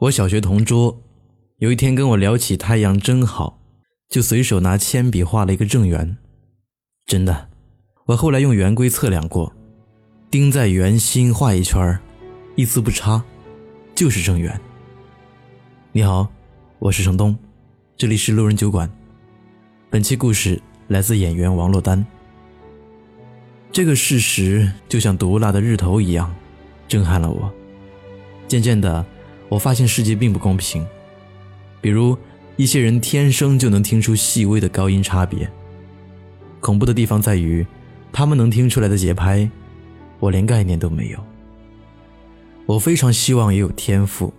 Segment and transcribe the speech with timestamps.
[0.00, 0.98] 我小学同桌，
[1.58, 3.60] 有一天跟我聊起太阳真好，
[4.08, 6.16] 就随手拿铅笔画了一个正圆。
[7.04, 7.50] 真的，
[8.06, 9.52] 我后来用圆规测量过，
[10.30, 12.00] 钉在圆心画一圈
[12.56, 13.22] 一丝不差，
[13.94, 14.58] 就是正圆。
[15.92, 16.26] 你好，
[16.78, 17.36] 我是程东，
[17.98, 18.90] 这里是路人酒馆。
[19.90, 20.58] 本期故事
[20.88, 22.02] 来自演员王珞丹。
[23.70, 26.34] 这个事实就像毒辣的日头一样，
[26.88, 27.52] 震撼了我。
[28.48, 29.04] 渐渐的。
[29.50, 30.86] 我发现世界并不公平，
[31.82, 32.16] 比如
[32.56, 35.50] 一些人天生就能听出细微的高音差别。
[36.60, 37.66] 恐怖的地方在于，
[38.12, 39.50] 他们能听出来的节拍，
[40.20, 41.18] 我连概念都没有。
[42.66, 44.32] 我非常希望也有天赋，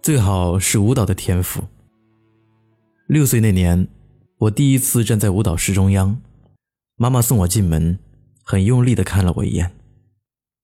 [0.00, 1.62] 最好是舞蹈的天赋。
[3.08, 3.86] 六岁那年，
[4.38, 6.22] 我第一次站在舞蹈室中央，
[6.96, 7.98] 妈妈送我进门，
[8.42, 9.72] 很用力地看了我一眼，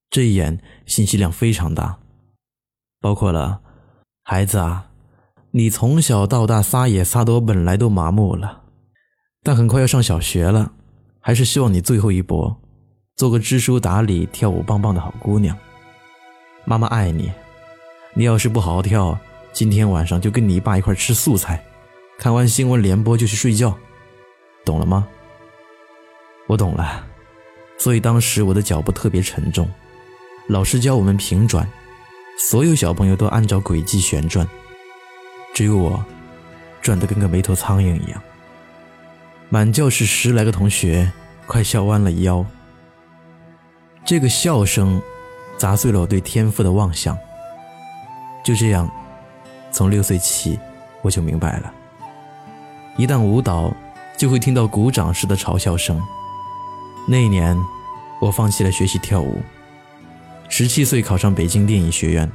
[0.08, 1.98] 这一眼信息量非常大。
[3.02, 3.60] 包括了，
[4.22, 4.86] 孩子啊，
[5.50, 8.62] 你从小到大撒野撒得我本来都麻木了，
[9.42, 10.70] 但很快要上小学了，
[11.18, 12.56] 还是希望你最后一搏，
[13.16, 15.58] 做个知书达理、跳舞棒棒的好姑娘。
[16.64, 17.32] 妈妈爱你，
[18.14, 19.18] 你要是不好好跳，
[19.52, 21.60] 今天晚上就跟你爸一块吃素菜，
[22.20, 23.76] 看完新闻联播就去睡觉，
[24.64, 25.08] 懂了吗？
[26.46, 27.04] 我懂了，
[27.78, 29.68] 所以当时我的脚步特别沉重，
[30.46, 31.68] 老师教我们平转。
[32.38, 34.46] 所有小朋友都按照轨迹旋转，
[35.54, 36.04] 只有我
[36.80, 38.20] 转得跟个没头苍蝇一样。
[39.48, 41.10] 满教室十来个同学
[41.46, 42.44] 快笑弯了腰。
[44.04, 45.00] 这个笑声
[45.56, 47.16] 砸碎了我对天赋的妄想。
[48.44, 48.90] 就这样，
[49.70, 50.58] 从六岁起
[51.02, 51.72] 我就明白了：
[52.96, 53.72] 一旦舞蹈，
[54.16, 56.02] 就会听到鼓掌式的嘲笑声。
[57.06, 57.56] 那一年，
[58.20, 59.40] 我放弃了学习跳舞。
[60.54, 62.30] 十七岁考上北京电影学院，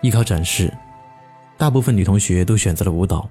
[0.00, 0.72] 艺考展示，
[1.58, 3.28] 大部分女同学都选择了舞蹈，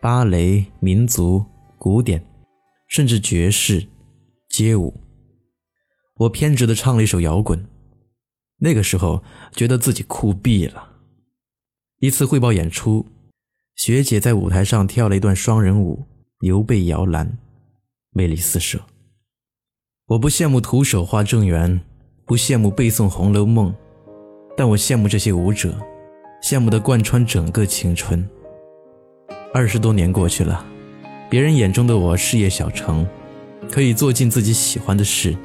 [0.00, 1.44] 芭蕾、民族、
[1.78, 2.20] 古典，
[2.88, 3.86] 甚至爵士、
[4.48, 4.92] 街舞。
[6.16, 7.64] 我偏执地唱了一首摇滚，
[8.58, 9.22] 那个时候
[9.52, 10.88] 觉得自己酷毙了。
[12.00, 13.06] 一次汇报演出，
[13.76, 16.04] 学姐在舞台上跳了一段双人舞，
[16.40, 17.38] 牛背摇篮，
[18.10, 18.80] 魅力四射。
[20.06, 21.80] 我不羡慕徒手画正圆。
[22.24, 23.70] 不羡慕背诵《红楼梦》，
[24.56, 25.74] 但我羡慕这些舞者，
[26.42, 28.26] 羡慕的贯穿整个青春。
[29.52, 30.64] 二十多年过去了，
[31.28, 33.06] 别人眼中的我事业小成，
[33.70, 35.36] 可以做尽自己喜欢的事。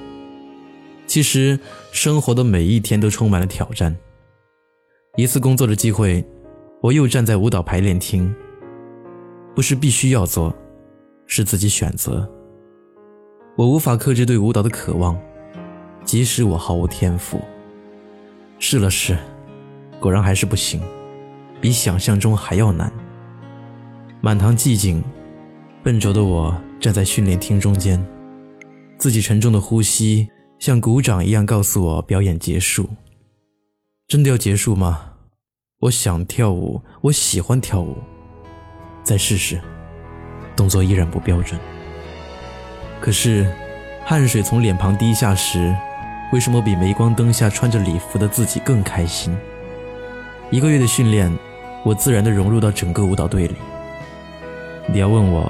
[1.08, 1.60] 其实
[1.92, 3.96] 生活的每一天都充满了挑战。
[5.16, 6.24] 一次工作的机会，
[6.82, 8.34] 我又站在舞蹈排练厅。
[9.56, 10.56] 不是必须要做，
[11.26, 12.30] 是自己选择。
[13.56, 15.20] 我无法克制对舞蹈的渴望。
[16.08, 17.42] 即使我毫无天赋，
[18.60, 19.18] 试了试，
[20.00, 20.82] 果然还是不行，
[21.60, 22.90] 比想象中还要难。
[24.22, 25.04] 满堂寂静，
[25.84, 28.02] 笨拙的我站在训练厅中间，
[28.98, 30.30] 自己沉重的呼吸
[30.60, 32.90] 像鼓掌一样告诉我表演结束。
[34.08, 35.12] 真的要结束吗？
[35.82, 37.98] 我想跳舞，我喜欢跳舞，
[39.04, 39.60] 再试试，
[40.56, 41.60] 动作依然不标准。
[43.02, 43.54] 可是，
[44.06, 45.76] 汗水从脸庞滴下时。
[46.34, 49.36] 为什么比镁光灯下穿着礼服的自己更开心？
[50.50, 51.32] 一个月的训练，
[51.84, 53.56] 我自然的融入到整个舞蹈队里。
[54.88, 55.50] 你要问我，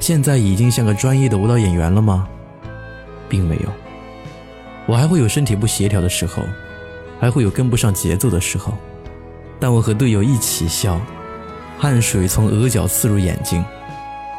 [0.00, 2.26] 现在已经像个专业的舞蹈演员了吗？
[3.28, 3.70] 并没有，
[4.86, 6.42] 我还会有身体不协调的时候，
[7.20, 8.72] 还会有跟不上节奏的时候。
[9.60, 11.00] 但我和队友一起笑，
[11.78, 13.64] 汗水从额角刺入眼睛，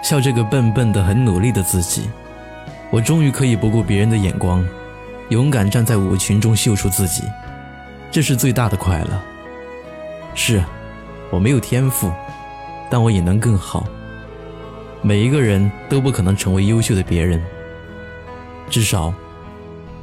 [0.03, 2.09] 笑这个笨笨的很努力的自己。
[2.89, 4.65] 我终于可以不顾别人的眼光。
[5.31, 7.23] 勇敢站在舞群中秀出自己，
[8.11, 9.07] 这是最大的快乐。
[10.35, 10.61] 是，
[11.29, 12.11] 我没有天赋，
[12.89, 13.85] 但我也能更好。
[15.01, 17.41] 每一个人都不可能成为优秀的别人，
[18.69, 19.13] 至少，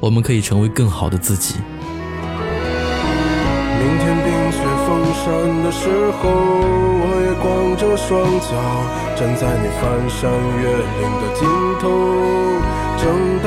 [0.00, 1.56] 我们可以成为更好的自己。
[3.78, 5.90] 明天冰雪封山的时
[6.22, 6.30] 候，
[7.04, 8.48] 我也光着双脚
[9.14, 11.46] 站在你翻山越岭的尽
[11.82, 11.84] 头，
[12.96, 13.37] 正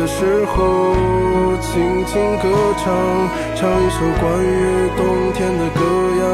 [0.00, 0.94] 的时候，
[1.60, 2.48] 轻轻歌
[2.78, 2.90] 唱，
[3.54, 5.80] 唱一首关于冬天的歌
[6.20, 6.24] 谣，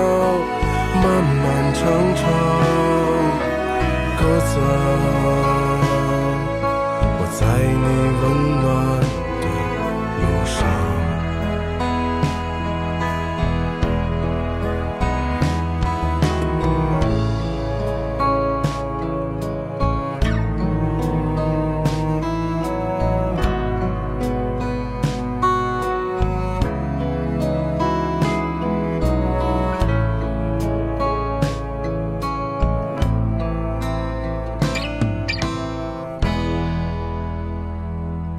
[1.02, 1.04] 漫
[1.42, 1.82] 漫长
[2.14, 2.22] 长，
[4.20, 4.64] 歌子啊。
[7.38, 7.86] 在你
[8.22, 8.24] 温
[8.62, 8.64] 暖
[9.40, 9.44] 的
[10.22, 10.56] 路上。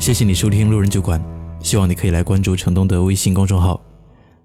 [0.07, 1.21] 谢谢你收听路人酒馆，
[1.59, 3.81] 希望你可以来关注城东的微信公众号，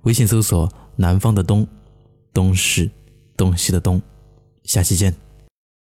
[0.03, 0.69] 微信搜索
[0.99, 1.65] “南方的东”，
[2.35, 2.91] 东是
[3.37, 4.03] 东西的东。
[4.65, 5.15] 下期见。